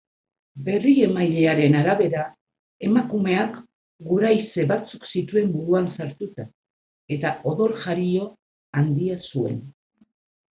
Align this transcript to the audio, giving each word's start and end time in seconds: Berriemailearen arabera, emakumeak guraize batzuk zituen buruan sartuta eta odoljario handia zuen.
Berriemailearen 0.67 1.75
arabera, 1.81 2.21
emakumeak 2.87 3.59
guraize 4.07 4.65
batzuk 4.71 5.05
zituen 5.13 5.53
buruan 5.59 5.91
sartuta 5.99 6.47
eta 7.19 7.35
odoljario 7.53 8.25
handia 8.81 9.21
zuen. 9.29 9.61